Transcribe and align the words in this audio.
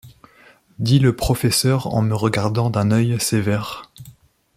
dit 0.79 0.97
le 0.97 1.15
professeur 1.15 1.85
en 1.93 2.01
me 2.01 2.15
regardant 2.15 2.71
d’un 2.71 2.89
œil 2.89 3.19
sévère. 3.19 3.83